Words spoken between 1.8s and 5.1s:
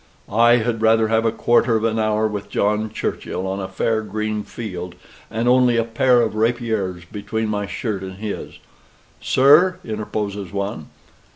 an hour with John Churchill, on a fair green field,